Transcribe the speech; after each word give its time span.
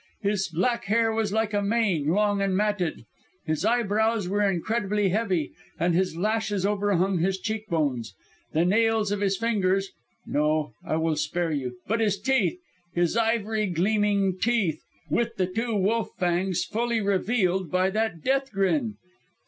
His 0.23 0.47
black 0.47 0.85
hair 0.85 1.13
was 1.13 1.31
like 1.31 1.53
a 1.53 1.61
mane, 1.61 2.07
long 2.07 2.41
and 2.41 2.57
matted, 2.57 3.05
his 3.45 3.63
eyebrows 3.63 4.27
were 4.27 4.41
incredibly 4.41 5.09
heavy 5.09 5.51
and 5.79 5.93
his 5.93 6.17
lashes 6.17 6.65
overhung 6.65 7.19
his 7.19 7.37
cheekbones. 7.37 8.15
The 8.51 8.65
nails 8.65 9.11
of 9.11 9.21
his 9.21 9.37
fingers... 9.37 9.91
no! 10.25 10.73
I 10.83 10.95
will 10.95 11.17
spare 11.17 11.51
you! 11.51 11.77
But 11.85 11.99
his 11.99 12.19
teeth, 12.19 12.57
his 12.91 13.15
ivory 13.15 13.67
gleaming 13.67 14.39
teeth 14.41 14.81
with 15.07 15.35
the 15.35 15.45
two 15.45 15.75
wolf 15.75 16.09
fangs 16.17 16.63
fully 16.63 16.99
revealed 16.99 17.69
by 17.69 17.91
that 17.91 18.23
death 18.23 18.51
grin!... 18.51 18.95